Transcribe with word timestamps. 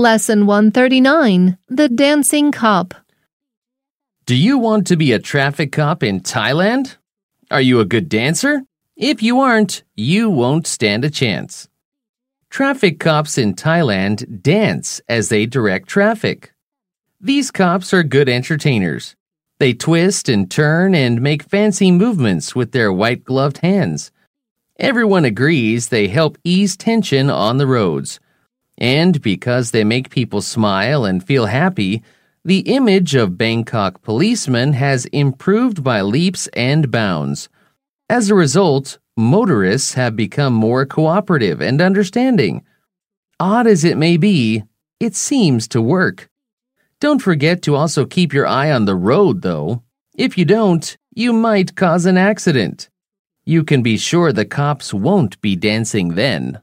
Lesson 0.00 0.46
139 0.46 1.58
The 1.68 1.90
Dancing 1.90 2.52
Cop. 2.52 2.94
Do 4.24 4.34
you 4.34 4.56
want 4.56 4.86
to 4.86 4.96
be 4.96 5.12
a 5.12 5.18
traffic 5.18 5.72
cop 5.72 6.02
in 6.02 6.22
Thailand? 6.22 6.96
Are 7.50 7.60
you 7.60 7.80
a 7.80 7.84
good 7.84 8.08
dancer? 8.08 8.62
If 8.96 9.22
you 9.22 9.40
aren't, 9.40 9.82
you 9.94 10.30
won't 10.30 10.66
stand 10.66 11.04
a 11.04 11.10
chance. 11.10 11.68
Traffic 12.48 12.98
cops 12.98 13.36
in 13.36 13.52
Thailand 13.52 14.40
dance 14.40 15.02
as 15.06 15.28
they 15.28 15.44
direct 15.44 15.86
traffic. 15.86 16.54
These 17.20 17.50
cops 17.50 17.92
are 17.92 18.02
good 18.02 18.30
entertainers. 18.30 19.16
They 19.58 19.74
twist 19.74 20.30
and 20.30 20.50
turn 20.50 20.94
and 20.94 21.20
make 21.20 21.42
fancy 21.42 21.90
movements 21.90 22.54
with 22.54 22.72
their 22.72 22.90
white 22.90 23.22
gloved 23.22 23.58
hands. 23.58 24.12
Everyone 24.78 25.26
agrees 25.26 25.88
they 25.88 26.08
help 26.08 26.38
ease 26.42 26.74
tension 26.74 27.28
on 27.28 27.58
the 27.58 27.66
roads. 27.66 28.18
And 28.80 29.20
because 29.20 29.70
they 29.70 29.84
make 29.84 30.10
people 30.10 30.40
smile 30.40 31.04
and 31.04 31.22
feel 31.22 31.46
happy, 31.46 32.02
the 32.44 32.60
image 32.60 33.14
of 33.14 33.36
Bangkok 33.36 34.02
policemen 34.02 34.72
has 34.72 35.04
improved 35.06 35.84
by 35.84 36.00
leaps 36.00 36.48
and 36.54 36.90
bounds. 36.90 37.50
As 38.08 38.30
a 38.30 38.34
result, 38.34 38.98
motorists 39.16 39.92
have 39.94 40.16
become 40.16 40.54
more 40.54 40.86
cooperative 40.86 41.60
and 41.60 41.82
understanding. 41.82 42.64
Odd 43.38 43.66
as 43.66 43.84
it 43.84 43.98
may 43.98 44.16
be, 44.16 44.64
it 44.98 45.14
seems 45.14 45.68
to 45.68 45.82
work. 45.82 46.30
Don't 47.00 47.20
forget 47.20 47.62
to 47.62 47.74
also 47.74 48.06
keep 48.06 48.32
your 48.32 48.46
eye 48.46 48.70
on 48.70 48.86
the 48.86 48.96
road, 48.96 49.42
though. 49.42 49.82
If 50.16 50.38
you 50.38 50.44
don't, 50.46 50.96
you 51.14 51.32
might 51.32 51.76
cause 51.76 52.06
an 52.06 52.16
accident. 52.18 52.88
You 53.44 53.64
can 53.64 53.82
be 53.82 53.98
sure 53.98 54.32
the 54.32 54.44
cops 54.44 54.94
won't 54.94 55.40
be 55.40 55.56
dancing 55.56 56.14
then. 56.14 56.60